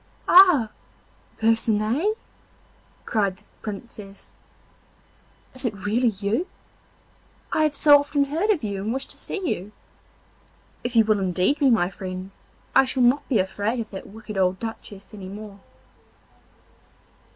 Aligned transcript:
'Ah, 0.27 0.71
Percinet!' 1.37 2.17
cried 3.05 3.37
the 3.37 3.43
Princess, 3.61 4.33
'is 5.53 5.63
it 5.63 5.75
really 5.85 6.07
you? 6.07 6.47
I 7.53 7.61
have 7.65 7.75
so 7.75 7.99
often 7.99 8.23
heard 8.23 8.49
of 8.49 8.63
you 8.63 8.81
and 8.81 8.91
wished 8.91 9.11
to 9.11 9.15
see 9.17 9.47
you. 9.47 9.71
If 10.83 10.95
you 10.95 11.05
will 11.05 11.19
indeed 11.19 11.59
be 11.59 11.69
my 11.69 11.91
friend, 11.91 12.31
I 12.73 12.83
shall 12.83 13.03
not 13.03 13.29
be 13.29 13.37
afraid 13.37 13.79
of 13.79 13.91
that 13.91 14.07
wicked 14.07 14.39
old 14.39 14.59
Duchess 14.59 15.13
any 15.13 15.29
more. 15.29 15.59